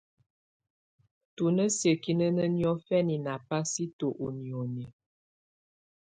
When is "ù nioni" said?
4.25-4.85